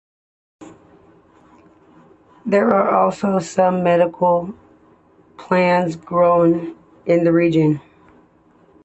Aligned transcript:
There 2.43 2.73
are 2.73 2.89
also 2.97 3.37
some 3.37 3.83
medicinal 3.83 4.55
plants 5.37 5.95
grown 5.95 6.75
in 7.05 7.23
the 7.23 7.31
region. 7.31 7.81